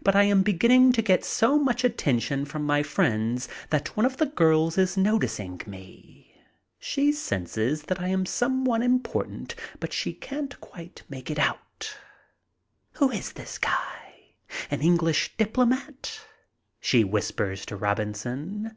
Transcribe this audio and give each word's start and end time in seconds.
But 0.00 0.14
I 0.14 0.22
am 0.22 0.44
beginning 0.44 0.92
to 0.92 1.02
get 1.02 1.24
so 1.24 1.58
much 1.58 1.82
attention 1.82 2.44
from 2.44 2.62
my 2.62 2.84
friends 2.84 3.48
that 3.70 3.96
one 3.96 4.06
of 4.06 4.18
the 4.18 4.26
girls 4.26 4.78
is 4.78 4.96
noticing 4.96 5.60
me. 5.66 6.36
She 6.78 7.10
senses 7.10 7.82
that 7.82 8.00
I 8.00 8.06
am 8.10 8.24
some 8.26 8.64
one 8.64 8.80
important, 8.80 9.56
but 9.80 9.92
she 9.92 10.12
can't 10.12 10.60
quite 10.60 11.02
make 11.08 11.32
it 11.32 11.38
out. 11.40 11.96
"Who 12.92 13.10
is 13.10 13.32
this 13.32 13.58
guy, 13.58 14.36
an 14.70 14.82
English 14.82 15.36
diplomat?" 15.36 16.20
she 16.78 17.02
whispers 17.02 17.66
to 17.66 17.76
Robinson. 17.76 18.76